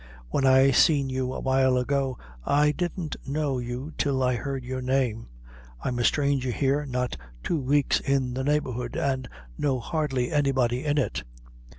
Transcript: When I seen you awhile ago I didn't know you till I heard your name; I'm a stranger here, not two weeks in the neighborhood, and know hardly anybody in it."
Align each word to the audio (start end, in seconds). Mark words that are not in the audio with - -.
When 0.29 0.47
I 0.47 0.71
seen 0.71 1.11
you 1.11 1.31
awhile 1.31 1.77
ago 1.77 2.17
I 2.43 2.71
didn't 2.71 3.17
know 3.27 3.59
you 3.59 3.93
till 3.99 4.23
I 4.23 4.33
heard 4.35 4.63
your 4.65 4.81
name; 4.81 5.27
I'm 5.79 5.99
a 5.99 6.03
stranger 6.03 6.49
here, 6.49 6.87
not 6.87 7.17
two 7.43 7.59
weeks 7.59 7.99
in 7.99 8.33
the 8.33 8.43
neighborhood, 8.43 8.95
and 8.97 9.29
know 9.59 9.79
hardly 9.79 10.31
anybody 10.31 10.85
in 10.85 10.97
it." 10.97 11.21